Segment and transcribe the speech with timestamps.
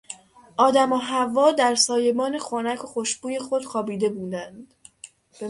[0.57, 4.73] آدم و حوا در سایبان خنک و خوشبوی خود خوابیده بودند.